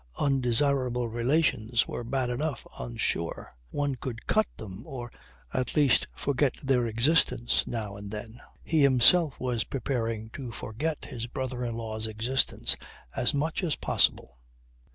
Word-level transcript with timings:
Undesirable 0.17 1.07
relations 1.09 1.87
were 1.87 2.03
bad 2.03 2.31
enough 2.31 2.65
on 2.79 2.97
shore. 2.97 3.51
One 3.69 3.93
could 3.93 4.25
cut 4.25 4.47
them 4.57 4.83
or 4.87 5.11
at 5.53 5.75
least 5.75 6.07
forget 6.15 6.55
their 6.63 6.87
existence 6.87 7.67
now 7.67 7.95
and 7.97 8.09
then. 8.09 8.41
He 8.63 8.81
himself 8.81 9.39
was 9.39 9.63
preparing 9.63 10.31
to 10.31 10.51
forget 10.51 11.05
his 11.05 11.27
brother 11.27 11.63
in 11.63 11.75
law's 11.75 12.07
existence 12.07 12.75
as 13.15 13.35
much 13.35 13.63
as 13.63 13.75
possible. 13.75 14.39